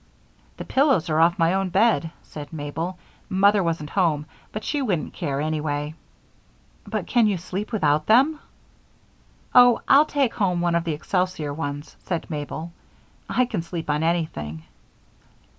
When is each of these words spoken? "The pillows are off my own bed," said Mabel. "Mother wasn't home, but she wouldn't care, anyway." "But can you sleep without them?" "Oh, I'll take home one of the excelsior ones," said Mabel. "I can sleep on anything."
"The 0.57 0.65
pillows 0.65 1.11
are 1.11 1.19
off 1.19 1.37
my 1.37 1.53
own 1.53 1.69
bed," 1.69 2.09
said 2.23 2.51
Mabel. 2.51 2.97
"Mother 3.29 3.61
wasn't 3.61 3.91
home, 3.91 4.25
but 4.51 4.63
she 4.63 4.81
wouldn't 4.81 5.13
care, 5.13 5.39
anyway." 5.39 5.93
"But 6.87 7.05
can 7.05 7.27
you 7.27 7.37
sleep 7.37 7.71
without 7.71 8.07
them?" 8.07 8.39
"Oh, 9.53 9.81
I'll 9.87 10.05
take 10.05 10.33
home 10.33 10.59
one 10.59 10.73
of 10.73 10.85
the 10.85 10.93
excelsior 10.93 11.53
ones," 11.53 11.95
said 12.05 12.27
Mabel. 12.31 12.71
"I 13.29 13.45
can 13.45 13.61
sleep 13.61 13.91
on 13.91 14.01
anything." 14.01 14.63